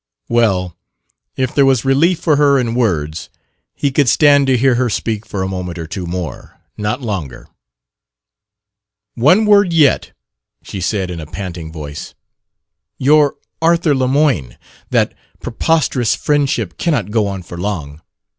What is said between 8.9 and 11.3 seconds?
"One word yet," she said in a